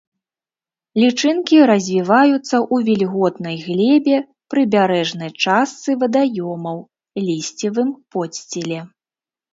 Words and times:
Лічынкі 1.01 1.57
развіваюцца 1.71 2.39
ў 2.39 2.75
вільготнай 2.87 3.57
глебе, 3.65 4.17
прыбярэжнай 4.53 5.31
частцы 5.49 5.89
вадаёмаў, 6.05 6.77
лісцевым 7.29 7.89
подсціле. 8.17 8.79